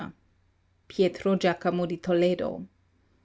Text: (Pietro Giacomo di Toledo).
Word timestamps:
(Pietro 0.87 1.35
Giacomo 1.37 1.85
di 1.85 1.99
Toledo). 1.99 2.65